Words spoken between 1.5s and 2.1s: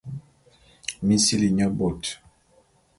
nye bôt.